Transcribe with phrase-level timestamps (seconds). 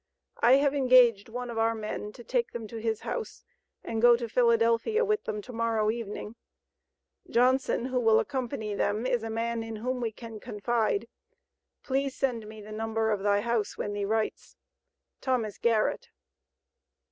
[0.41, 3.43] I have engaged one of our men to take them to his house,
[3.83, 6.33] and go to Philadelphia with them to morrow evening.
[7.29, 11.07] Johnson who will accompany them is a man in whom we can confide.
[11.83, 14.55] Please send me the number of thy house when thee writes.
[15.21, 16.09] THOMAS GARRETT.